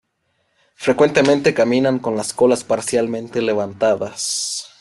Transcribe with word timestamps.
Frecuentemente 0.73 1.53
caminan 1.53 1.99
con 1.99 2.15
las 2.17 2.33
colas 2.33 2.63
parcialmente 2.63 3.39
levantadas. 3.39 4.65